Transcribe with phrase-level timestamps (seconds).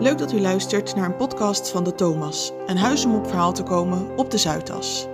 [0.00, 3.52] Leuk dat u luistert naar een podcast van de Thomas, een huis om op verhaal
[3.52, 5.06] te komen op de Zuidas.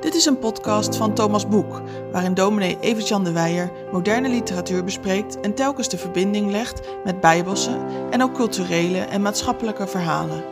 [0.00, 1.82] Dit is een podcast van Thomas Boek,
[2.12, 7.78] waarin dominee Evert-Jan de Weijer moderne literatuur bespreekt en telkens de verbinding legt met bijbelse
[8.10, 10.44] en ook culturele en maatschappelijke verhalen.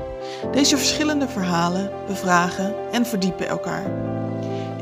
[0.53, 3.91] Deze verschillende verhalen bevragen en verdiepen elkaar.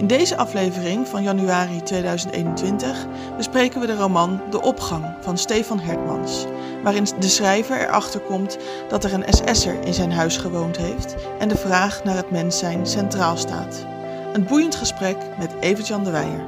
[0.03, 3.07] In deze aflevering van januari 2021
[3.37, 6.45] bespreken we de roman De Opgang van Stefan Hertmans,
[6.83, 11.49] waarin de schrijver erachter komt dat er een SS'er in zijn huis gewoond heeft en
[11.49, 13.87] de vraag naar het mens zijn centraal staat.
[14.33, 16.47] Een boeiend gesprek met Evert-Jan de Weijer.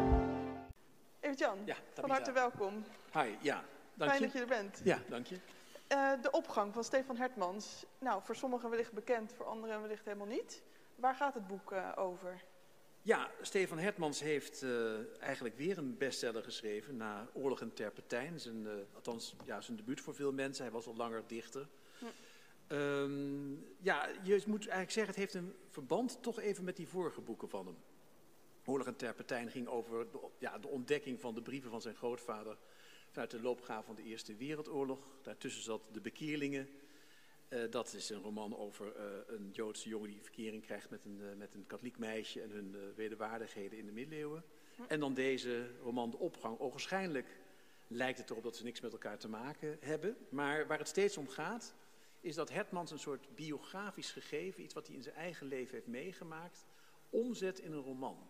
[1.20, 2.84] Evert-Jan, Ja, van harte welkom.
[3.12, 3.62] Hi, ja,
[3.94, 4.27] dank Fijn je.
[4.27, 4.80] dat je er bent.
[4.84, 5.36] Ja, dank je.
[5.86, 7.84] Eh, de opgang van Stefan Hertmans.
[7.98, 10.62] Nou, voor sommigen wellicht bekend, voor anderen wellicht helemaal niet.
[10.96, 12.42] Waar gaat het boek eh, over?
[13.06, 18.40] Ja, Stefan Hertmans heeft eh, eigenlijk weer een bestseller geschreven na Oorlog en Terpentijn.
[18.40, 20.64] Zijn, eh, althans, ja, zijn debuut voor veel mensen.
[20.64, 21.68] Hij was al langer dichter.
[21.98, 22.04] Hm.
[22.66, 27.20] Ehm, ja, je moet eigenlijk zeggen, het heeft een verband toch even met die vorige
[27.20, 27.77] boeken van hem.
[28.64, 32.56] Oorlog en Terpentijn ging over de, ja, de ontdekking van de brieven van zijn grootvader
[33.10, 34.98] vanuit de loopgraaf van de Eerste Wereldoorlog.
[35.22, 36.69] Daartussen zat De Bekeerlingen.
[37.48, 41.20] Eh, dat is een roman over eh, een Joodse jongen die verkering krijgt met een,
[41.20, 44.45] eh, met een katholiek meisje en hun wederwaardigheden in de middeleeuwen.
[44.89, 46.59] En dan deze roman De Opgang.
[46.59, 47.27] Ogenschijnlijk
[47.87, 50.17] lijkt het erop dat ze niks met elkaar te maken hebben.
[50.28, 51.75] Maar waar het steeds om gaat,
[52.20, 55.87] is dat Hertmans een soort biografisch gegeven, iets wat hij in zijn eigen leven heeft
[55.87, 56.67] meegemaakt,
[57.11, 58.28] omzet in een roman.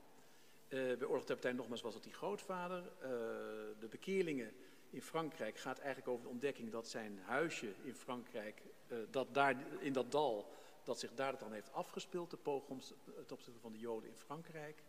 [0.69, 2.83] Bij Oorlog ter Partij nogmaals was het die grootvader.
[3.81, 4.53] De bekeerlingen
[4.91, 8.63] in Frankrijk gaat eigenlijk over de ontdekking dat zijn huisje in Frankrijk,
[9.11, 10.53] dat daar in dat dal,
[10.85, 14.83] dat zich daar dan heeft afgespeeld, de pogroms ten opzichte van de Joden in Frankrijk.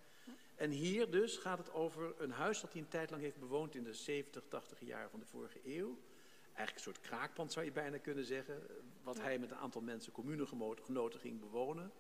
[0.56, 3.76] En hier dus gaat het over een huis dat hij een tijd lang heeft bewoond
[3.76, 5.98] in de 70, 80 jaren van de vorige eeuw.
[6.44, 8.62] Eigenlijk een soort kraakpand zou je bijna kunnen zeggen,
[9.04, 11.92] wat hij met een aantal mensen, communegenoten ging bewonen.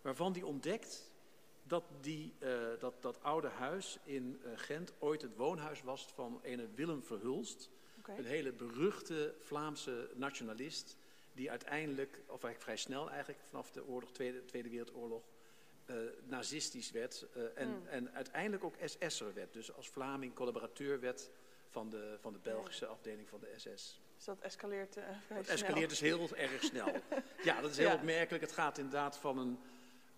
[0.00, 1.12] Waarvan hij ontdekt
[1.62, 6.40] dat die, eh, dat, dat oude huis in eh, Gent ooit het woonhuis was van
[6.42, 7.70] ene Willem Verhulst.
[8.06, 10.96] Een hele beruchte Vlaamse nationalist.
[11.34, 15.22] Die uiteindelijk, of eigenlijk vrij snel eigenlijk, vanaf de oorlog, Tweede, Tweede Wereldoorlog,
[15.84, 17.26] eh, nazistisch werd.
[17.34, 17.86] eh, en, Hmm.
[17.86, 19.52] en uiteindelijk ook SS'er werd.
[19.52, 21.30] Dus als Vlaming collaborateur werd
[21.68, 24.00] van de, van de Belgische afdeling van de SS.
[24.16, 25.56] Dus dat escaleert eh vrij Het snel.
[25.56, 26.92] escaleert dus heel erg snel.
[27.42, 27.94] Ja, dat is heel Ja.
[27.94, 28.42] opmerkelijk.
[28.44, 29.58] Het gaat inderdaad van een,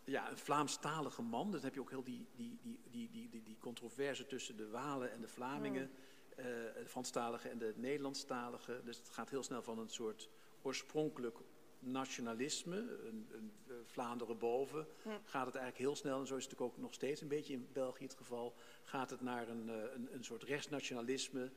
[0.05, 1.45] ja, een Vlaamstalige man.
[1.51, 4.57] Dus dan heb je ook heel die, die, die, die, die, die, die controverse tussen
[4.57, 5.91] de Walen en de Vlamingen.
[6.37, 8.85] eh, de Franstaligen en de Nederlandstaligen.
[8.85, 10.29] Dus het gaat heel snel van een soort
[10.67, 11.39] oorspronkelijk
[11.79, 15.09] nationalisme, een, een, eh, Vlaanderen boven, Hm.
[15.25, 17.53] gaat het eigenlijk heel snel, en zo is het natuurlijk ook nog steeds een beetje
[17.53, 21.51] in België het geval, gaat het naar een, eh, een, een soort rechtsnationalisme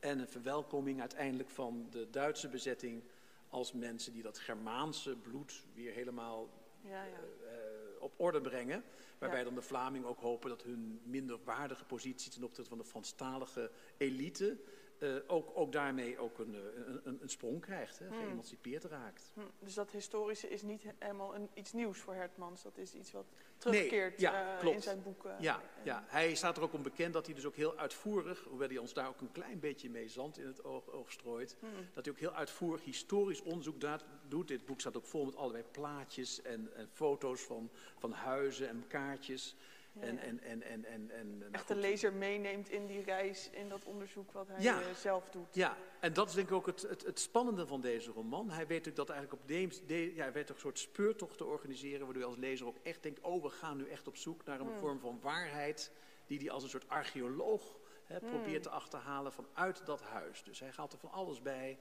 [0.00, 3.02] en een verwelkoming uiteindelijk van de Duitse bezetting
[3.48, 7.18] als mensen die dat Germaanse bloed weer helemaal Ja, ja.
[7.48, 8.84] eh, op orde brengen.
[9.18, 9.44] Waarbij Ja.
[9.44, 13.70] dan de Vlamingen ook hopen dat hun minder waardige positie ten opzichte van de Franstalige
[13.96, 14.58] elite
[14.98, 18.16] eh, ook, ook daarmee ook een, eh, een, een, een sprong krijgt, hè, Hmm.
[18.18, 19.30] geëmancipeerd raakt.
[19.34, 22.62] Hm, Dus dat historische is niet he- helemaal een, iets nieuws voor Hertmans.
[22.62, 23.24] Dat is iets wat
[23.58, 24.76] terugkeert ja, eh, klopt.
[24.76, 25.36] in zijn boeken.
[25.40, 28.44] Ja, En- ja, hij staat er ook om bekend dat hij dus ook heel uitvoerig,
[28.48, 31.56] hoewel hij ons daar ook een klein beetje mee zand in het oog, oog strooit,
[31.60, 34.48] hm, dat hij ook heel uitvoerig historisch onderzoek daad- doet.
[34.48, 38.84] Dit boek staat ook vol met allerlei plaatjes en, en foto's van, van huizen en
[38.88, 39.56] kaartjes.
[40.00, 41.82] En, en, en, en, en, en, nou Echt de goed.
[41.82, 44.80] lezer meeneemt in die reis, in dat onderzoek wat hij Ja.
[44.80, 45.54] eh, zelf doet.
[45.54, 48.46] Ja, en dat is denk ik ook het, het, het spannende van deze roman.
[48.50, 51.44] Hij weet natuurlijk dat eigenlijk op de, de- ja, hij weet een soort speurtocht te
[51.44, 54.44] organiseren, waardoor je als lezer ook echt denkt, oh, we gaan nu echt op zoek
[54.44, 54.78] naar een Hmm.
[54.78, 55.92] vorm van waarheid,
[56.26, 58.28] die hij als een soort archeoloog hè, Hmm.
[58.28, 60.42] probeert te achterhalen vanuit dat huis.
[60.42, 61.78] Dus hij gaat er van alles bij,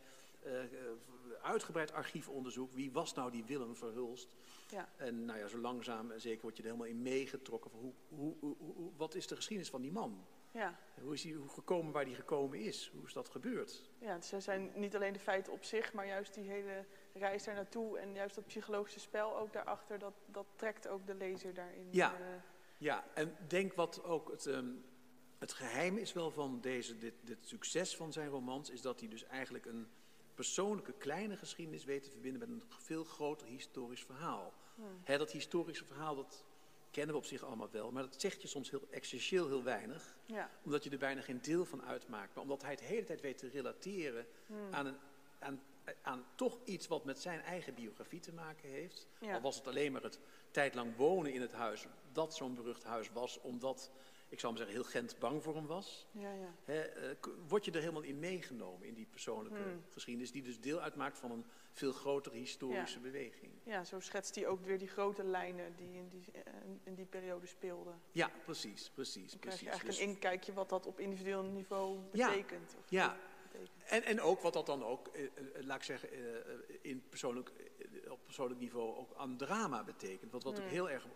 [1.42, 4.36] uitgebreid archiefonderzoek, wie was nou die Willem Verhulst?
[4.70, 4.90] Ja.
[4.96, 8.36] En nou ja, zo langzaam en zeker word je er helemaal in meegetrokken van hoe,
[8.40, 8.56] hoe,
[8.98, 10.26] wat is de geschiedenis van die man?
[10.52, 10.80] Ja.
[11.02, 12.92] Hoe is hij gekomen waar hij gekomen is?
[12.96, 13.90] Hoe is dat gebeurd?
[14.00, 17.44] ja, dus er zijn niet alleen de feiten op zich, maar juist die hele reis
[17.44, 21.54] daar naartoe en juist dat psychologische spel ook daarachter, dat, dat trekt ook de lezer
[21.54, 21.88] daarin.
[21.92, 22.14] Ja.
[22.14, 22.26] eh,
[22.78, 24.72] Ja, en denk wat ook het, ehm,
[25.40, 29.10] het geheim is wel van deze, dit, dit succes van zijn romans, is dat hij
[29.10, 29.88] dus eigenlijk een
[30.36, 34.54] persoonlijke kleine geschiedenis weet te verbinden met een veel groter historisch verhaal.
[34.76, 35.18] hmm.
[35.18, 36.44] Dat historische verhaal, dat
[36.92, 40.16] kennen we op zich allemaal wel, maar dat zegt je soms heel essentieel heel weinig,
[40.26, 40.50] ja.
[40.64, 42.34] omdat je er bijna geen deel van uitmaakt.
[42.34, 44.74] Maar omdat hij het de hele tijd weet te relateren Hmm.
[44.74, 44.98] aan, een,
[45.40, 45.62] aan,
[46.02, 49.08] aan toch iets wat met zijn eigen biografie te maken heeft.
[49.20, 49.34] Ja.
[49.34, 50.20] Al was het alleen maar het
[50.52, 53.92] tijdlang wonen in het huis, dat zo'n berucht huis was, omdat
[54.34, 56.08] ik zal maar zeggen, heel Gent bang voor hem was.
[56.12, 56.54] Ja, ja.
[56.64, 57.16] Hè, eh,
[57.48, 59.84] word je er helemaal in meegenomen in die persoonlijke Hmm.
[59.90, 63.04] geschiedenis, die dus deel uitmaakt van een veel grotere historische Ja.
[63.04, 63.52] beweging.
[63.64, 66.54] ja, zo schetst hij ook weer die grote lijnen die in die, eh,
[66.84, 68.02] in die periode speelden.
[68.12, 69.60] Ja, precies, precies, Dan krijg precies.
[69.60, 72.76] je eigenlijk Dus- een inkijkje wat dat op individueel niveau betekent.
[72.80, 73.18] of ja.
[73.52, 73.72] betekent.
[73.86, 75.24] En, en ook wat dat dan ook, eh,
[75.62, 76.20] laat ik zeggen, eh,
[76.82, 77.52] in persoonlijk,
[78.10, 80.32] op persoonlijk niveau ook aan drama betekent.
[80.32, 80.70] Want wat ook Hmm.
[80.70, 81.08] heel erg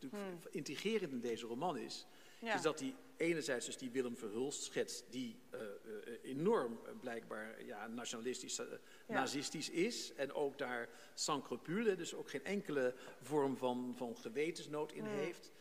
[0.00, 2.06] natuurlijk intrigerend in deze roman is,
[2.40, 2.54] Ja.
[2.54, 7.64] is dat hij enerzijds dus die Willem Verhulst schetst, die eh, eh, enorm eh, blijkbaar
[7.64, 8.64] ja, nationalistisch, Ja.
[9.06, 10.12] nazistisch is.
[10.14, 15.52] En ook daar sans scrupule, dus ook geen enkele vorm van, van gewetensnood in heeft.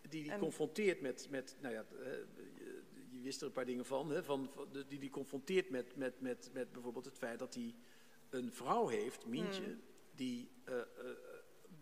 [0.00, 1.84] Die die En- confronteert met, met nou ja,
[3.10, 4.50] je, wist er een paar dingen van, hè, van,
[4.88, 7.74] die die confronteert met, met, met, met bijvoorbeeld het feit dat hij
[8.30, 9.82] een vrouw heeft, Mientje, Hmm.
[10.14, 10.50] die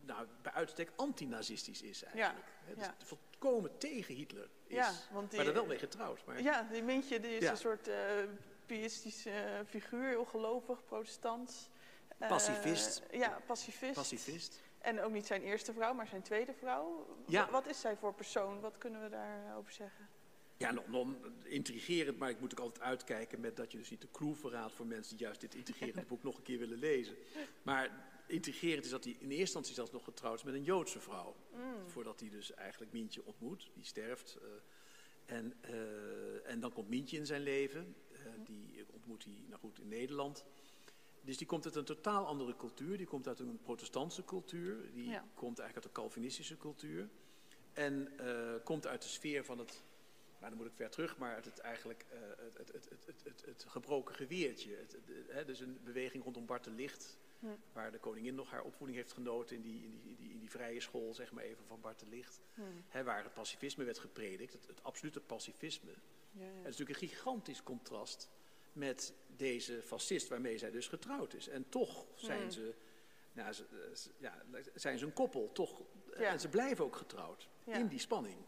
[0.00, 2.44] nou, bij uitstek antinazistisch is eigenlijk.
[2.64, 2.96] Hè, dus ja.
[3.40, 4.76] Volkomen tegen Hitler is.
[4.76, 6.24] Ja, want die- maar daar wel mee getrouwd.
[6.26, 7.50] Maar, Ja, die Mintje die is Ja.
[7.50, 7.96] een soort eh
[8.66, 11.70] pietistische eh, figuur, heel gelovig, protestant.
[12.18, 13.02] Eh, Pacifist.
[13.10, 13.94] ja, pacifist.
[13.94, 14.62] Pacifist.
[14.78, 17.16] En ook niet zijn eerste vrouw, maar zijn tweede vrouw.
[17.26, 17.44] Ja.
[17.44, 18.60] Wa- Wat is zij voor persoon?
[18.60, 20.08] Wat kunnen we daarover zeggen?
[20.58, 21.06] Ja, nog, nog
[21.42, 24.72] intrigerend, maar ik moet ook altijd uitkijken met dat je dus niet de clue verraadt
[24.72, 27.16] voor mensen die juist dit intrigerende boek nog een keer willen lezen.
[27.62, 31.00] Maar intrigerend is dat hij in eerste instantie zelfs nog getrouwd is met een Joodse
[31.00, 31.36] vrouw.
[31.86, 34.36] Voordat hij dus eigenlijk Mientje ontmoet, die sterft.
[34.42, 34.48] eh,
[35.36, 39.78] en, eh, en dan komt Mientje in zijn leven, eh, die ontmoet hij, nou goed,
[39.78, 40.44] in Nederland.
[41.20, 42.96] Dus die komt uit een totaal andere cultuur.
[42.96, 44.92] Die komt uit een protestantse cultuur.
[44.92, 45.24] Die Ja.
[45.34, 47.08] komt eigenlijk uit een Calvinistische cultuur.
[47.72, 48.12] En
[48.64, 49.82] komt uit de sfeer van het,
[50.38, 53.04] nou dan moet ik ver terug, maar uit het eigenlijk eh, het, het, het, het,
[53.06, 54.74] het, het, het gebroken geweertje.
[54.76, 57.18] Het, het- hè, dus een beweging rondom Bart de Licht,
[57.72, 60.38] Waar de koningin nog haar opvoeding heeft genoten in die, in die, in die, in
[60.38, 62.40] die vrije school, zeg maar even, van Bart de Licht.
[62.88, 65.90] Hè, waar het pacifisme werd gepredikt, het, het absolute pacifisme.
[66.32, 66.44] Ja.
[66.44, 68.30] Het is natuurlijk een gigantisch contrast
[68.72, 71.48] met deze fascist waarmee zij dus getrouwd is.
[71.48, 72.50] En toch zijn Hmm.
[72.50, 72.74] ze,
[73.32, 73.64] nou, ze,
[74.18, 74.42] ja,
[74.74, 75.82] zijn ze een koppel, toch.
[76.18, 76.30] Ja.
[76.30, 78.38] En ze blijven ook getrouwd in die spanning.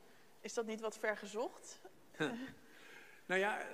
[0.40, 1.80] Is dat niet wat ver gezocht?
[3.28, 3.66] Nou ja, eh,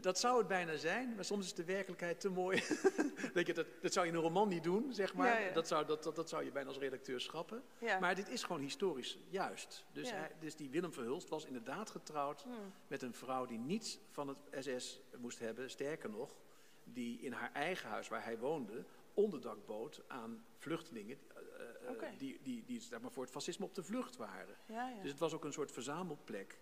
[0.00, 2.62] dat zou het bijna zijn, maar soms is de werkelijkheid te mooi.
[3.34, 5.40] Weet je, dat, dat zou je in een roman niet doen, zeg maar.
[5.40, 5.52] Ja, ja.
[5.52, 7.62] Dat, zou, dat, dat, dat zou je bijna als redacteur schrappen.
[7.78, 7.98] Ja.
[7.98, 9.84] Maar dit is gewoon historisch juist.
[9.92, 12.72] Dus, hij, dus die Willem Verhulst was inderdaad getrouwd Hmm.
[12.86, 15.70] met een vrouw die niets van het SS moest hebben.
[15.70, 16.36] Sterker nog,
[16.84, 18.84] die in haar eigen huis waar hij woonde
[19.14, 21.42] onderdak bood aan vluchtelingen eh,
[21.84, 22.06] eh, Oké.
[22.18, 24.56] die, die, die zeg maar, voor het fascisme op de vlucht waren.
[25.02, 26.58] Dus het was ook een soort verzamelplek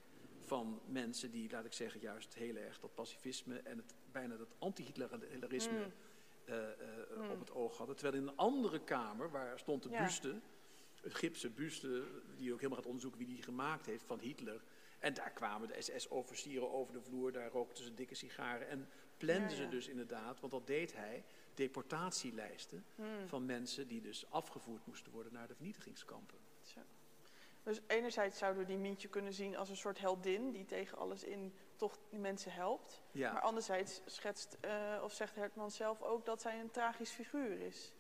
[0.48, 4.54] van mensen die, laat ik zeggen, juist heel erg dat pacifisme en het, bijna dat
[4.58, 5.92] anti-Hitlerisme Mm.
[6.44, 7.96] eh, eh, op het oog hadden.
[7.96, 10.02] Terwijl in een andere kamer, waar stond de Ja.
[10.04, 10.40] buste,
[11.02, 12.04] een gipsen buste,
[12.36, 14.60] die ook helemaal gaat onderzoeken wie die gemaakt heeft, van Hitler.
[14.98, 19.50] En daar kwamen de SS-officieren over de vloer, daar rookten ze dikke sigaren en planden
[19.50, 21.24] Ja, ze dus inderdaad, want dat deed hij,
[21.54, 23.28] deportatielijsten Hmm.
[23.28, 26.38] van mensen die dus afgevoerd moesten worden naar de vernietigingskampen.
[26.62, 26.80] Zo.
[27.68, 31.24] Dus enerzijds zouden we die Mientje kunnen zien als een soort heldin die tegen alles
[31.24, 33.02] in toch die mensen helpt.
[33.10, 33.32] Ja.
[33.32, 37.92] Maar anderzijds schetst eh, of zegt Hertman zelf ook dat zij een tragisch figuur is.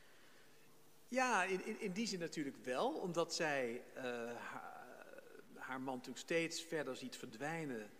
[1.08, 4.02] Ja, in, in, in die zin natuurlijk wel, omdat zij eh,
[4.36, 5.22] haar,
[5.54, 7.90] haar man natuurlijk steeds verder ziet verdwijnen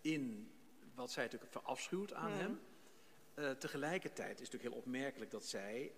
[0.00, 0.52] in
[0.94, 2.40] wat zij natuurlijk verafschuwt aan Mhm.
[2.40, 2.60] hem.
[3.34, 5.92] Eh, tegelijkertijd is het natuurlijk heel opmerkelijk dat zij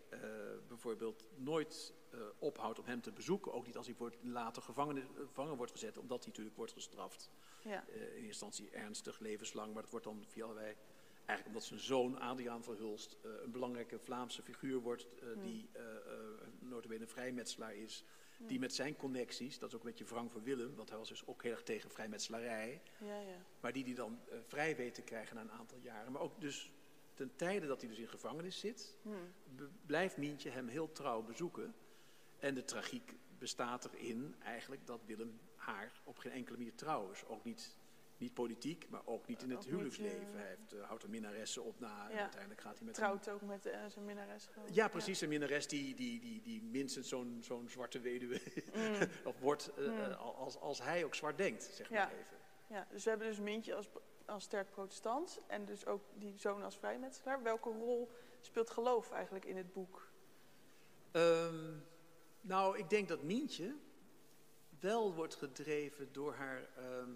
[0.69, 3.53] bijvoorbeeld nooit eh, ophoudt om hem te bezoeken.
[3.53, 7.31] Ook niet als hij wordt, later gevangen, gevangen wordt gezet, omdat hij natuurlijk wordt gestraft.
[7.65, 7.89] Ja.
[7.89, 10.75] Eh, in eerste instantie ernstig, levenslang, maar dat wordt dan via allerlei...
[11.27, 15.07] Eigenlijk omdat zijn zoon Adriaan Verhulst eh, een belangrijke Vlaamse figuur wordt...
[15.21, 15.43] Hmm.
[15.43, 15.71] die
[16.59, 18.05] notabene een vrijmetselaar is...
[18.39, 20.75] die met zijn connecties, dat is ook een beetje wrang voor Willem...
[20.75, 22.83] want hij was dus ook heel erg tegen vrijmetselarij...
[22.99, 23.45] Ja, ja.
[23.61, 26.13] maar die die dan vrij weet te krijgen na een aantal jaren.
[26.13, 26.73] Maar ook dus
[27.15, 28.97] ten tijde dat hij dus in gevangenis zit...
[29.03, 29.35] Hmm.
[29.57, 31.75] b- blijft Mientje hem heel trouw bezoeken...
[32.41, 37.25] En de tragiek bestaat erin eigenlijk dat Willem haar op geen enkele manier trouw is.
[37.27, 37.77] Ook niet,
[38.17, 40.27] niet politiek, maar ook niet in Ook het niet, huwelijksleven.
[40.27, 43.29] eh, Hij heeft, eh, houdt een minnaressen op na en uiteindelijk gaat hij met Trouwt
[43.29, 44.49] ook met eh, zijn minnares.
[44.71, 48.41] Ja, precies, een minnares die, die, die, die minstens zo'n zo'n zwarte weduwe
[48.75, 48.95] Mm.
[49.31, 49.99] of wordt Mm.
[50.13, 52.05] als, als hij ook zwart denkt, zeg Ja.
[52.05, 52.37] maar even.
[52.67, 53.89] Ja, dus we hebben dus Mintje als,
[54.27, 57.43] als sterk protestant en dus ook die zoon als vrijmetselaar.
[57.43, 60.09] Welke rol speelt geloof eigenlijk in het boek?
[61.11, 61.73] Ehm,
[62.41, 63.75] nou, ik denk dat Mientje
[64.81, 66.69] wel wordt gedreven door haar...
[66.77, 67.11] ehm,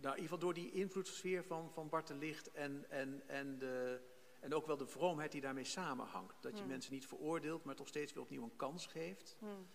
[0.00, 3.58] nou, in ieder geval door die invloedssfeer van, van Bart de Licht en, en, en,
[3.58, 4.00] de,
[4.40, 6.42] en ook wel de vroomheid die daarmee samenhangt.
[6.42, 6.68] Dat je Hmm.
[6.68, 9.36] mensen niet veroordeelt, maar toch steeds weer opnieuw een kans geeft.
[9.38, 9.66] Hmm.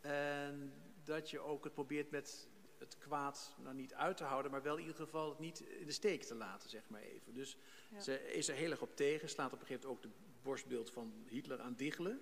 [0.00, 0.72] En
[1.04, 4.74] dat je ook het probeert met het kwaad nou niet uit te houden, maar wel
[4.74, 7.34] in ieder geval het niet in de steek te laten, zeg maar even.
[7.34, 7.56] Dus
[7.90, 8.00] Ja.
[8.00, 10.90] ze is er heel erg op tegen, slaat op een gegeven moment ook de borstbeeld
[10.90, 12.20] van Hitler aan diggelen.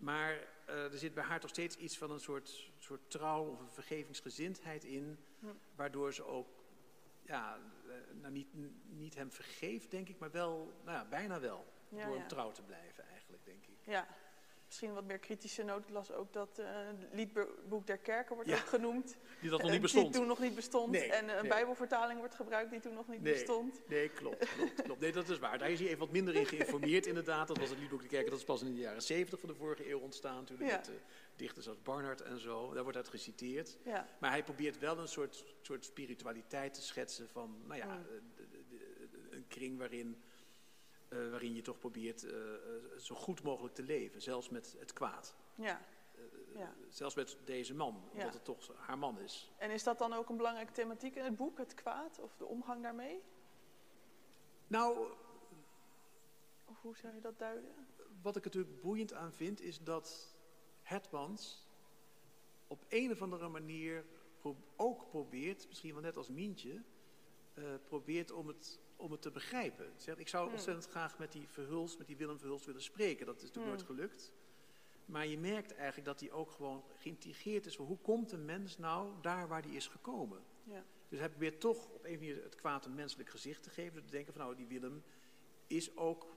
[0.00, 0.32] Maar
[0.66, 3.70] eh, er zit bij haar toch steeds iets van een soort, soort trouw of een
[3.70, 5.18] vergevingsgezindheid in,
[5.74, 6.48] waardoor ze ook
[7.22, 8.48] ja, eh, nou niet,
[8.84, 12.18] niet hem vergeeft, denk ik, maar wel, nou ja, bijna wel, Ja, door ja.
[12.18, 13.78] hem trouw te blijven eigenlijk, denk ik.
[13.80, 14.08] Ja,
[14.70, 15.90] misschien wat meer kritische noot.
[15.90, 19.16] Las ook dat het liedboek der kerken wordt Ja, ook genoemd.
[19.40, 20.06] Die dat nog niet bestond.
[20.06, 20.90] Die toen nog niet bestond.
[20.90, 21.48] Nee, en een nee.
[21.48, 23.32] bijbelvertaling wordt gebruikt die toen nog niet Nee.
[23.32, 23.80] bestond.
[23.88, 25.00] Nee, klopt, klopt, klopt.
[25.00, 25.58] Nee, dat is waar.
[25.58, 27.48] Daar is hij even wat minder in geïnformeerd, inderdaad.
[27.48, 29.54] Dat was het liedboek de Kerken, dat is pas in de jaren 70 van de
[29.54, 30.36] vorige eeuw ontstaan.
[30.36, 30.76] Natuurlijk Ja.
[30.76, 30.94] met eh,
[31.36, 32.72] dichters als Barnard en zo.
[32.72, 33.78] Daar wordt uit geciteerd.
[33.84, 38.04] Ja, Maar hij probeert wel een soort, soort spiritualiteit te schetsen van, nou ja, Mm.
[38.36, 38.76] eh,
[39.30, 40.22] een kring waarin,
[41.10, 42.60] eh, waarin je toch probeert eh, eh,
[42.98, 44.22] zo goed mogelijk te leven.
[44.22, 45.36] Zelfs met het kwaad.
[45.54, 45.80] ja,
[46.54, 46.74] ja.
[46.88, 48.32] Zelfs met deze man, omdat Ja.
[48.32, 49.50] het toch haar man is.
[49.58, 52.44] En is dat dan ook een belangrijke thematiek in het boek, het kwaad of de
[52.46, 53.22] omgang daarmee?
[54.66, 55.12] Nou,
[56.64, 57.74] Of hoe zou je dat duiden?
[58.22, 60.34] Wat ik er natuurlijk boeiend aan vind, is dat
[60.82, 61.66] Hetmans
[62.66, 64.04] op een of andere manier
[64.40, 66.82] pro- ook probeert, misschien wel net als Mientje,
[67.88, 69.92] probeert om het, om het te begrijpen.
[70.16, 70.54] Ik zou Hmm.
[70.54, 73.26] ontzettend graag met die Verhulst, met die Willem Verhulst willen spreken.
[73.26, 73.86] Dat is natuurlijk Hmm.
[73.86, 74.32] nooit gelukt.
[75.04, 79.12] Maar je merkt eigenlijk dat hij ook gewoon geïntrigeerd is hoe komt een mens nou
[79.22, 80.42] daar waar hij is gekomen.
[80.64, 83.92] Ja, Dus hij probeert toch op een manier het kwaad een menselijk gezicht te geven.
[83.94, 85.02] Dus te denken van nou, die Willem
[85.66, 86.36] is ook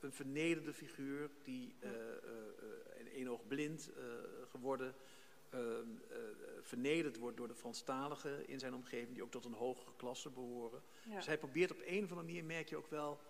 [0.00, 2.16] een vernederde figuur die eh, eh,
[2.98, 3.90] in één oog blind
[4.50, 4.94] geworden,
[5.52, 5.84] eh, eh,
[6.60, 10.82] vernederd wordt door de Franstaligen in zijn omgeving, die ook tot een hogere klasse behoren.
[11.02, 11.16] ja.
[11.16, 13.20] Dus hij probeert op een of andere manier, merk je ook wel,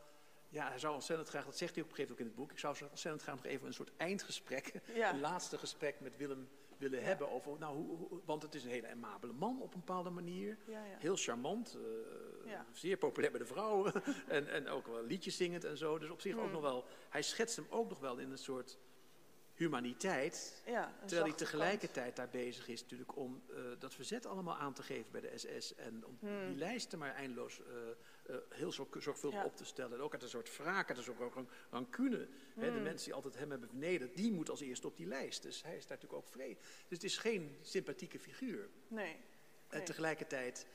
[0.49, 2.49] ja, hij zou ontzettend graag, dat zegt hij op een gegeven moment ook in het
[2.49, 5.13] boek, ik zou zo ontzettend graag nog even een soort eindgesprek, Ja.
[5.15, 6.49] een laatste gesprek met Willem
[6.79, 7.05] willen Ja.
[7.05, 10.11] hebben over, nou, hoe, hoe- want het is een hele amabele man op een bepaalde
[10.11, 10.59] manier.
[10.99, 11.79] Heel charmant,
[12.47, 13.93] eh, zeer populair bij de vrouwen
[14.29, 15.99] en, en ook wel liedjes zingend en zo.
[15.99, 16.53] Dus op zich ook Hmm.
[16.53, 18.79] nog wel, hij schetst hem ook nog wel in een soort
[19.55, 20.63] humaniteit.
[20.67, 24.83] ja Terwijl hij tegelijkertijd daar bezig is natuurlijk om eh, dat verzet allemaal aan te
[24.83, 25.75] geven bij de SS.
[25.75, 26.47] En om Hmm.
[26.49, 27.91] die lijsten maar eindeloos eh,
[28.35, 29.45] eh, heel zorg- zorgvuldig Ja.
[29.47, 29.93] op te stellen.
[29.99, 32.29] En ook uit een soort wraak, uit een soort ran- rancune.
[32.55, 32.83] Hè, de Hmm.
[32.83, 35.43] mensen die altijd hem hebben vernederd, die moet als eerste op die lijst.
[35.43, 36.61] Dus hij is daar natuurlijk ook vrede.
[36.61, 38.61] Dus het is geen sympathieke figuur.
[38.61, 38.91] kant.
[38.91, 39.13] Nee.
[39.69, 39.83] En Nee.
[39.87, 40.67] tegelijkertijd,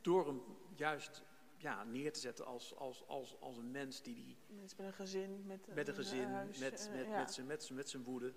[0.00, 0.42] door hem
[0.74, 1.22] juist
[1.56, 5.46] ja, neer te zetten als, als, als, als een mens die, die met een gezin,
[5.46, 7.18] met, met een eh, gezin, huis, met, eh, met, ja.
[7.18, 8.34] met, zijn, met, zijn, met zijn woede,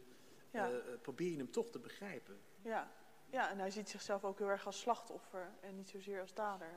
[0.52, 0.70] Ja.
[0.72, 2.40] eh, probeer je hem toch te begrijpen.
[2.62, 2.92] Ja.
[3.30, 6.68] ja, en hij ziet zichzelf ook heel erg als slachtoffer en niet zozeer als dader.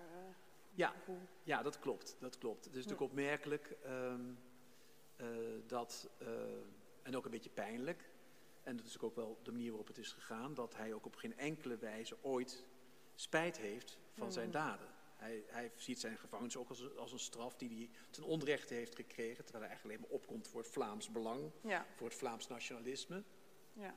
[0.75, 0.93] Ja.
[1.43, 2.17] Ja, dat klopt.
[2.21, 2.65] Dat klopt.
[2.65, 4.21] Het is natuurlijk opmerkelijk ehm,
[5.17, 5.27] eh,
[5.67, 6.11] dat,
[7.03, 8.11] en ook een beetje pijnlijk,
[8.63, 11.17] en dat is ook wel de manier waarop het is gegaan, dat hij ook op
[11.17, 12.65] geen enkele wijze ooit
[13.15, 14.53] spijt heeft van zijn Mm.
[14.53, 14.89] daden.
[15.23, 18.95] Hij, hij ziet zijn gevangenis ook als, als een straf die hij ten onrechte heeft
[18.95, 22.49] gekregen, terwijl hij eigenlijk alleen maar opkomt voor het Vlaams belang, Ja, voor het Vlaams
[22.49, 23.23] nationalisme.
[23.73, 23.95] ja.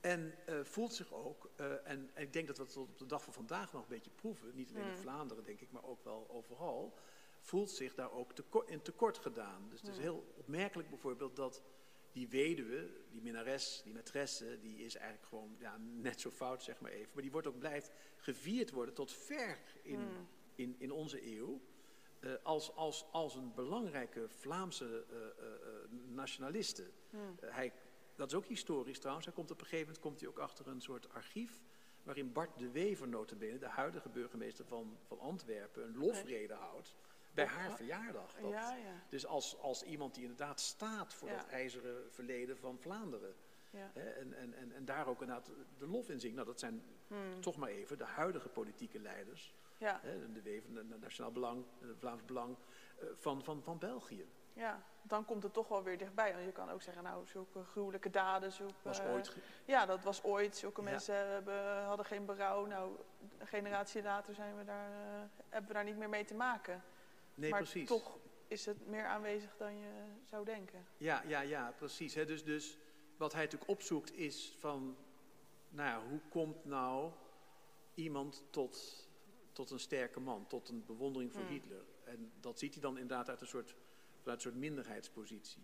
[0.00, 2.98] En eh, voelt zich ook, eh, en, en ik denk dat we het tot op
[2.98, 4.96] de dag van vandaag nog een beetje proeven, niet alleen in Mm.
[4.96, 6.98] Vlaanderen denk ik, maar ook wel overal,
[7.40, 8.32] voelt zich daar ook
[8.66, 9.66] in tekort gedaan.
[9.70, 10.02] Dus het is Mm.
[10.02, 11.62] heel opmerkelijk bijvoorbeeld dat
[12.12, 16.80] die weduwe, die minnares, die maîtresse, die is eigenlijk gewoon ja, net zo fout, zeg
[16.80, 17.10] maar even.
[17.12, 20.28] Maar die wordt ook blijft gevierd worden tot ver in, Mm.
[20.54, 21.60] In, in onze eeuw.
[22.20, 25.46] eh, als, als, als een belangrijke Vlaamse eh,
[26.14, 26.90] nationaliste.
[27.10, 27.36] Mm.
[27.40, 27.72] Eh, hij,
[28.16, 29.26] dat is ook historisch trouwens.
[29.26, 31.60] Hij komt op een gegeven moment komt hij ook achter een soort archief.
[32.02, 35.84] waarin Bart de Wever, notabene, de huidige burgemeester van, van Antwerpen.
[35.84, 36.94] een lofrede houdt.
[37.34, 38.34] bij haar verjaardag.
[38.34, 41.36] Dat- Ja, ja, Dus als, als iemand die inderdaad staat voor Ja.
[41.36, 43.34] dat ijzeren verleden van Vlaanderen.
[43.70, 43.90] ja.
[43.94, 46.34] En, en, en, en daar ook inderdaad de lof in zingt.
[46.34, 47.40] Nou, dat zijn Hmm.
[47.40, 49.54] toch maar even de huidige politieke leiders.
[49.78, 52.56] Ja, Hè, de Wever, het Nationaal Belang, het Vlaams Belang
[52.98, 54.26] eh, van, van, van België.
[54.52, 56.32] ja, dan komt het toch wel weer dichtbij.
[56.32, 58.74] Want je kan ook zeggen, nou, zulke gruwelijke daden, zulke...
[58.82, 60.56] Was eh, ooit Ja, dat was ooit.
[60.56, 60.90] Zulke Ja.
[60.90, 62.66] mensen hebben, hadden geen berouw.
[62.66, 62.96] Nou,
[63.38, 66.82] een generatie later zijn we daar, eh, hebben we daar niet meer mee te maken.
[67.34, 67.88] Nee, maar precies.
[67.88, 69.90] toch is het meer aanwezig dan je
[70.24, 70.86] zou denken.
[70.96, 72.14] Ja, ja, ja, precies.
[72.14, 72.24] Hè.
[72.24, 72.78] Dus, dus
[73.16, 74.96] wat hij natuurlijk opzoekt is van,
[75.68, 77.12] nou ja, hoe komt nou
[77.94, 79.03] iemand tot,
[79.54, 81.50] tot een sterke man, tot een bewondering voor Hmm.
[81.52, 81.84] Hitler?
[82.04, 83.74] En dat ziet hij dan inderdaad uit een soort,
[84.20, 85.62] vanuit een soort minderheidspositie.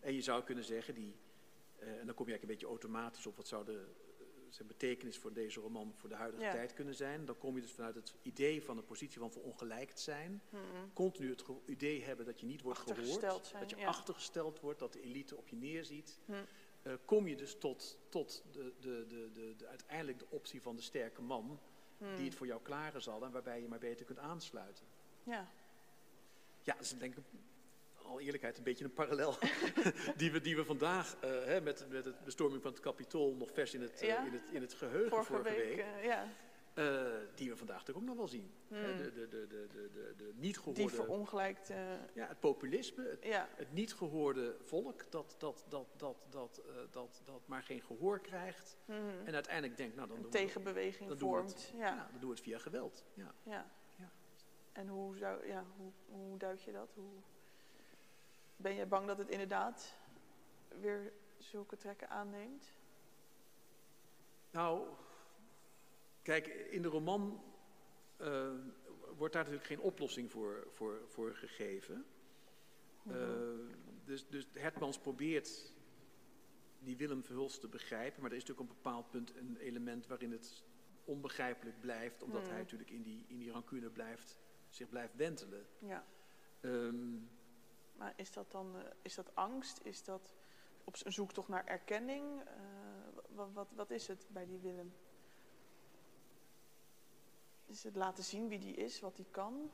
[0.00, 1.14] En je zou kunnen zeggen, die,
[1.78, 3.72] eh, en dan kom je eigenlijk een beetje automatisch op wat zou de,
[4.18, 6.52] eh, zijn betekenis voor deze roman voor de huidige Ja.
[6.52, 7.24] tijd kunnen zijn.
[7.24, 10.62] Dan kom je dus vanuit het idee van een positie van verongelijkt zijn Mhm.
[10.92, 13.86] continu het idee hebben dat je niet wordt gehoord, zijn, dat je ja.
[13.86, 16.32] achtergesteld wordt, dat de elite op je neerziet, Hm.
[16.82, 20.76] eh, kom je dus tot, tot de, de, de, de, de, uiteindelijk de optie van
[20.76, 21.60] de sterke man.
[21.98, 22.16] Hmm.
[22.16, 24.84] die het voor jou klaren zal en waarbij je maar beter kunt aansluiten.
[25.22, 25.48] Ja.
[26.62, 27.24] Ja, dat is denk ik
[28.04, 29.36] al eerlijkheid een beetje een parallel
[30.16, 33.50] die, we, die we vandaag eh, hè, met, met het bestorming van het Kapitool nog
[33.52, 36.28] vers in het, eh, in het, in het geheugen Vorige, vorige, week, week, eh, ja.
[36.74, 38.50] Eh, die we vandaag natuurlijk ook nog wel zien.
[38.68, 38.96] Hmm.
[38.96, 41.70] de, de, de, de, de, de, niet Die gehoorde, verongelijkt.
[41.70, 41.76] eh,
[42.14, 43.48] ja, het populisme, het, ja.
[43.54, 48.20] het niet gehoorde volk dat, dat, dat, dat, dat, eh, dat, dat maar geen gehoor
[48.20, 48.98] krijgt Mhm.
[49.24, 51.52] en uiteindelijk denkt, nou dan Een doen we het- tegenbeweging dan doen we vormt.
[51.54, 51.86] het, ja.
[51.86, 53.04] ja, dan doen we het via geweld.
[53.14, 53.34] Ja.
[53.42, 53.66] Ja.
[53.96, 54.10] Ja.
[54.72, 56.92] En hoe, zou, ja, hoe, hoe duid je dat?
[56.94, 57.12] Hoe,
[58.56, 59.94] ben je bang dat het inderdaad
[60.80, 62.66] weer zulke trekken aanneemt?
[64.50, 64.86] Nou,
[66.24, 67.42] kijk, in de roman
[68.16, 68.52] eh,
[69.16, 72.04] wordt daar natuurlijk geen oplossing voor, voor, voor gegeven.
[73.02, 73.16] Mhm.
[73.16, 75.72] Eh, dus, dus Hertmans probeert
[76.78, 80.06] die Willem Verhulst te begrijpen, maar er is natuurlijk op een bepaald punt een element
[80.06, 80.64] waarin het
[81.04, 82.50] onbegrijpelijk blijft, omdat Mhm.
[82.50, 84.38] hij natuurlijk in die, in die rancune blijft,
[84.68, 85.66] zich blijft wentelen.
[85.78, 86.04] Ja.
[86.60, 87.18] Ehm,
[87.96, 89.80] Maar is dat dan eh, is dat angst?
[89.82, 90.34] Is dat
[90.84, 92.42] op een zoektocht naar erkenning?
[93.28, 94.92] Wat, wat, wat is het bij die Willem?
[97.66, 99.70] Is het laten zien wie die is, wat hij kan?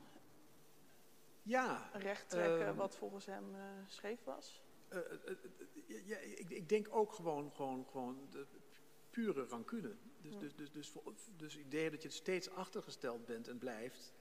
[1.43, 2.75] ja, Recht trekken Ehm.
[2.75, 4.61] wat volgens hem eh, scheef was?
[4.87, 8.45] Eh, eh, ja, ik, ik denk ook gewoon, gewoon, gewoon de
[9.09, 9.95] pure rancune.
[10.21, 10.39] Dus, Ja.
[10.39, 10.93] dus, dus, dus,
[11.37, 14.13] dus het idee dat je steeds achtergesteld bent en blijft.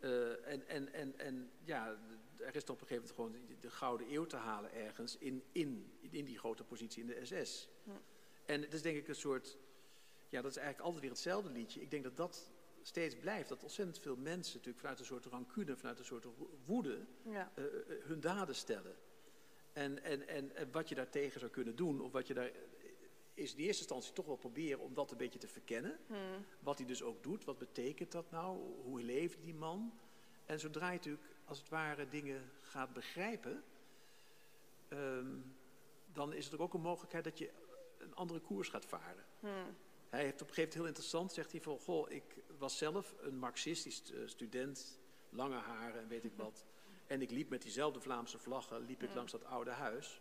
[0.00, 1.98] En, en, en, en ja,
[2.38, 5.42] er is op een gegeven moment gewoon de, de gouden eeuw te halen ergens in,
[5.52, 7.68] in, in die grote positie in de SS.
[7.82, 8.00] Ja.
[8.46, 9.58] En het is denk ik een soort,
[10.28, 11.80] ja, dat is eigenlijk altijd weer hetzelfde liedje.
[11.80, 12.52] Ik denk dat dat
[12.86, 13.48] steeds blijft.
[13.48, 16.26] Dat ontzettend veel mensen natuurlijk vanuit een soort rancune, vanuit een soort
[16.64, 17.52] woede, Ja.
[17.54, 17.70] eh, eh,
[18.04, 18.96] hun daden stellen.
[19.72, 22.50] En, en, en, en wat je daartegen zou kunnen doen, of wat je daar.
[23.34, 25.98] is in eerste instantie toch wel proberen om dat een beetje te verkennen.
[26.06, 26.44] Hmm.
[26.60, 28.58] Wat hij dus ook doet, wat betekent dat nou?
[28.82, 29.98] Hoe leeft die man?
[30.44, 33.64] En zodra je natuurlijk als het ware dingen gaat begrijpen,
[34.88, 35.36] ehm,
[36.12, 37.50] dan is het ook een mogelijkheid dat je
[37.98, 39.24] een andere koers gaat varen.
[39.40, 39.76] Hmm.
[40.08, 43.14] Hij heeft op een gegeven moment heel interessant, zegt hij van, goh, ik was zelf
[43.20, 46.66] een marxistisch eh, student, lange haren en weet ik wat.
[47.06, 50.20] En ik liep met diezelfde Vlaamse vlaggen, liep ik langs dat oude huis.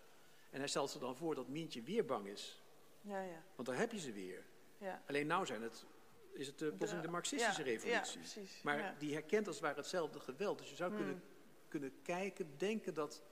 [0.49, 2.61] En hij stelt zich dan voor dat Mientje weer bang is,
[3.01, 4.45] Ja, ja, want daar heb je ze weer.
[4.77, 5.03] ja.
[5.07, 5.85] Alleen nou zijn het,
[6.33, 8.19] is het de, plotseling de marxistische ja, revolutie.
[8.21, 8.61] Ja, precies.
[8.61, 10.57] Maar die herkent als het ware hetzelfde geweld.
[10.57, 10.99] Dus je zou Hmm.
[10.99, 11.23] kunnen,
[11.67, 13.23] kunnen kijken, denken dat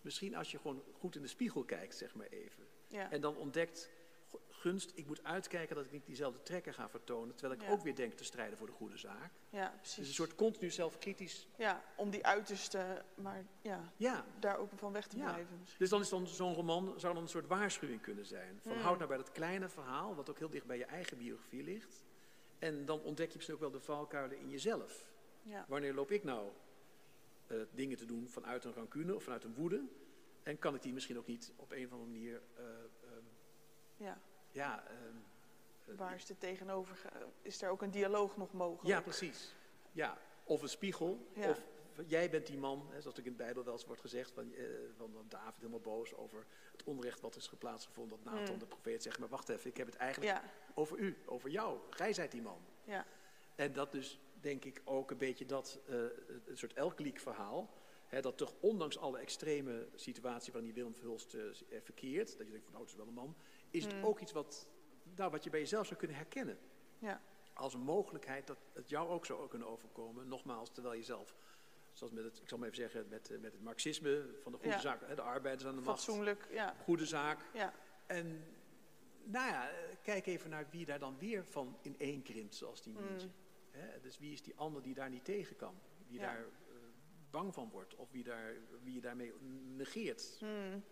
[0.00, 2.66] misschien als je gewoon goed in de spiegel kijkt, zeg maar even.
[2.88, 3.10] ja.
[3.10, 3.90] En dan ontdekt,
[4.64, 7.34] gunst, ik moet uitkijken dat ik niet diezelfde trekken ga vertonen.
[7.34, 7.72] Terwijl ik Ja.
[7.72, 9.32] ook weer denk te strijden voor de goede zaak.
[9.50, 10.08] ja, Dus precies.
[10.08, 14.24] een soort continu zelfkritisch, Ja, om die uiterste, maar ja, ja.
[14.38, 15.32] daar ook van weg te Ja.
[15.32, 15.56] blijven.
[15.58, 15.78] misschien.
[15.78, 18.58] Dus dan is dan zo'n roman, zou dan een soort waarschuwing kunnen zijn.
[18.62, 18.80] Van Hmm.
[18.80, 22.04] houd nou bij dat kleine verhaal, wat ook heel dicht bij je eigen biografie ligt.
[22.58, 25.12] En dan ontdek je misschien ook wel de valkuilen in jezelf.
[25.42, 25.64] Ja.
[25.68, 26.50] Wanneer loop ik nou
[27.46, 29.82] eh, dingen te doen vanuit een rancune of vanuit een woede?
[30.42, 33.24] En kan ik die misschien ook niet op een of andere manier, eh, ehm,
[33.96, 34.20] ja,
[34.54, 34.84] ja...
[34.86, 35.16] ehm,
[35.86, 37.02] eh, waar is de tegenover?
[37.42, 38.88] Is er ook een dialoog nog mogelijk?
[38.88, 39.54] Ja, precies.
[39.92, 40.18] Ja.
[40.44, 41.26] Of een spiegel.
[41.34, 41.48] Ja.
[41.50, 41.62] Of
[42.06, 44.52] jij bent die man, hè, zoals ook in de Bijbel wel eens wordt gezegd, van,
[44.54, 44.64] eh,
[44.96, 48.18] van David helemaal boos over het onrecht wat is geplaatst gevonden.
[48.22, 48.58] Dat Nathan, Mm.
[48.60, 50.42] de profeet, zegt, maar wacht even, ik heb het eigenlijk Ja,
[50.74, 51.78] over u, over jou.
[51.90, 52.60] Gij zijt die man.
[52.84, 53.06] ja,
[53.54, 55.94] En dat dus, denk ik, ook een beetje dat, eh,
[56.46, 57.70] een soort elkliek verhaal.
[58.06, 61.40] Hè, dat toch ondanks alle extreme situatie waarin die Willem Verhulst eh,
[61.82, 63.36] verkeert, dat je denkt van, nou, het is wel een man,
[63.74, 64.04] is het Mm.
[64.04, 64.68] ook iets wat,
[65.16, 66.58] nou, wat je bij jezelf zou kunnen herkennen
[66.98, 67.20] ja,
[67.52, 70.28] als een mogelijkheid dat het jou ook zou kunnen overkomen.
[70.28, 71.34] Nogmaals, terwijl je zelf,
[71.92, 74.58] zoals met het, ik zal maar even zeggen, met, eh, met het marxisme van de
[74.58, 74.80] goede Ja.
[74.80, 77.40] zaak, hè, de arbeiders aan de macht, fatsoenlijk, ja, goede zaak.
[77.52, 77.72] ja,
[78.06, 78.44] En
[79.24, 79.70] nou ja,
[80.02, 83.04] kijk even naar wie daar dan weer van ineenkrimpt, zoals die Mm.
[83.04, 83.28] Mientje.
[83.70, 85.74] Hè, dus wie is die ander die daar niet tegen kan?
[86.08, 86.26] Wie Ja.
[86.26, 86.46] daar eh,
[87.30, 89.32] bang van wordt of wie, daar, wie je daarmee
[89.76, 90.36] negeert.
[90.38, 90.84] Hmm.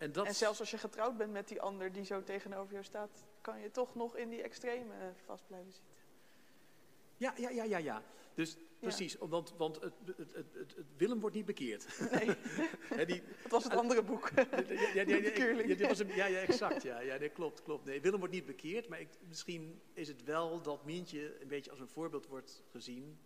[0.00, 2.84] En, dat, En zelfs als je getrouwd bent met die ander die zo tegenover jou
[2.84, 5.94] staat, kan je toch nog in die extreme vast blijven zitten.
[7.16, 8.02] Ja, ja, ja, ja, ja.
[8.34, 12.00] Dus precies, want, want het, het, het, Willem wordt niet bekeerd.
[12.10, 12.26] Nee,
[13.06, 14.30] die, dat was het andere boek.
[14.34, 16.82] Ja, ja, ja, ja, ja, dit was een- ja, ja, exact.
[16.82, 17.84] Ja, ja, nee, klopt, klopt.
[17.84, 21.70] Nee, Willem wordt niet bekeerd, maar ik, misschien is het wel dat Mientje een beetje
[21.70, 23.18] als een voorbeeld wordt gezien.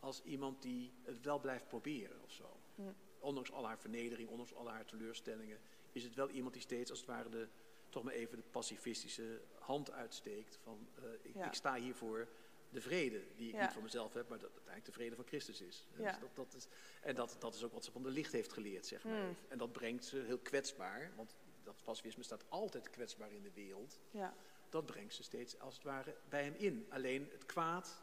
[0.00, 2.56] Als iemand die het wel blijft proberen of zo.
[2.74, 2.82] Hm.
[3.18, 5.58] Ondanks al haar vernedering, ondanks al haar teleurstellingen,
[5.98, 7.48] is het wel iemand die steeds als het ware de,
[7.88, 10.58] toch maar even de pacifistische hand uitsteekt.
[10.62, 11.46] Van eh, ik, Ja.
[11.46, 12.28] ik sta hier voor
[12.70, 13.60] de vrede, die ik Ja.
[13.62, 15.86] niet van mezelf heb, maar dat het eigenlijk de vrede van Christus is.
[15.92, 16.18] Dus Ja.
[16.18, 16.66] dat, dat is
[17.02, 19.20] en dat, dat is ook wat ze van de licht heeft geleerd, zeg maar.
[19.20, 19.36] Hmm.
[19.48, 24.00] En dat brengt ze heel kwetsbaar, want dat pacifisme staat altijd kwetsbaar in de wereld.
[24.10, 24.34] Ja,
[24.68, 26.86] Dat brengt ze steeds als het ware bij hem in.
[26.88, 28.02] Alleen het kwaad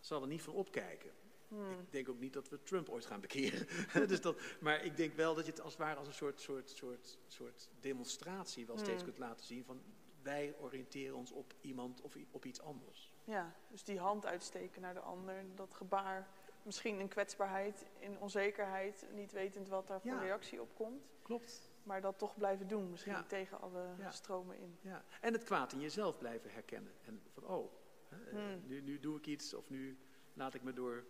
[0.00, 1.10] zal er niet van opkijken.
[1.50, 3.66] Ik denk ook niet dat we Trump ooit gaan bekeren.
[4.08, 6.40] dus dat, maar ik denk wel dat je het als het ware als een soort,
[6.40, 9.82] soort, soort, soort demonstratie wel steeds kunt laten zien van
[10.22, 13.12] wij oriënteren ons op iemand of op iets anders.
[13.24, 16.28] Ja, dus die hand uitsteken naar de ander, dat gebaar,
[16.62, 20.20] misschien een kwetsbaarheid, in onzekerheid, niet wetend wat daar voor Ja.
[20.20, 21.02] reactie op komt.
[21.22, 21.70] Klopt.
[21.82, 23.22] Maar dat toch blijven doen, misschien Ja.
[23.24, 24.10] tegen alle Ja.
[24.10, 24.78] stromen in.
[24.80, 25.04] Ja.
[25.20, 26.92] En het kwaad in jezelf blijven herkennen.
[27.04, 27.72] En van oh,
[28.08, 28.62] hè, Hmm.
[28.66, 29.98] nu, nu doe ik iets of nu
[30.32, 31.04] laat ik me door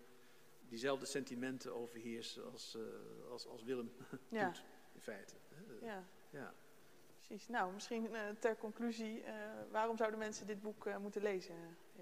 [0.68, 3.90] diezelfde sentimenten overheersen als, eh, als, als Willem
[4.30, 5.34] Ja, doet, in feite.
[5.48, 5.86] hè.
[5.86, 6.54] ja, Ja.
[7.16, 7.48] precies.
[7.48, 9.34] Nou, misschien eh, ter conclusie, eh,
[9.70, 11.54] waarom zouden mensen dit boek eh, moeten lezen?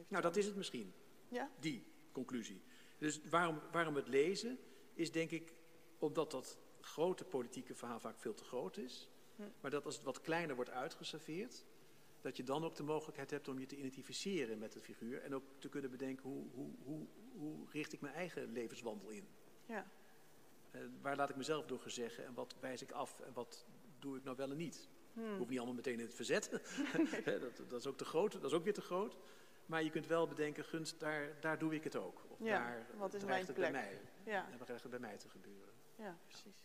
[0.08, 0.92] Nou, dat is het misschien.
[1.28, 1.50] Ja?
[1.60, 2.62] Die conclusie.
[2.98, 4.58] Dus waarom, waarom het lezen
[4.94, 5.54] is denk ik
[5.98, 9.10] omdat dat grote politieke verhaal vaak veel te groot is.
[9.36, 9.42] Hm.
[9.60, 11.64] Maar dat als het wat kleiner wordt uitgeserveerd,
[12.20, 15.22] dat je dan ook de mogelijkheid hebt om je te identificeren met het figuur.
[15.22, 17.06] En ook te kunnen bedenken hoe, hoe, hoe,
[17.38, 19.28] hoe richt ik mijn eigen levenswandel in.
[19.66, 19.86] Ja,
[20.70, 23.66] Eh, waar laat ik mezelf door gezeggen en wat wijs ik af en wat
[23.98, 24.88] doe ik nou wel en niet.
[25.12, 25.36] Hm.
[25.36, 26.50] Hoef niet allemaal meteen in het verzet.
[27.40, 29.16] Dat, dat is ook te groot, dat is ook weer te groot.
[29.66, 32.24] Maar je kunt wel bedenken, gunst, daar, daar doe ik het ook.
[32.28, 34.00] Of Ja, daar wat is dreigt mijn het bij plek?
[34.24, 34.32] mij.
[34.34, 35.74] ja, En dreigt het bij mij te gebeuren.
[35.96, 36.64] ja, precies.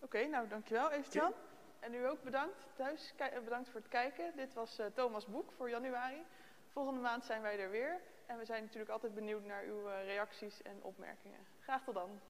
[0.00, 1.32] Oké, nou dankjewel Evert-Jan.
[1.80, 4.32] En u ook bedankt thuis, eh, bedankt voor het kijken.
[4.36, 6.22] Dit was eh, Thomas Boek voor januari.
[6.66, 8.00] Volgende maand zijn wij er weer.
[8.30, 11.46] En we zijn natuurlijk altijd benieuwd naar uw eh, reacties en opmerkingen.
[11.60, 12.20] Graag tot dan.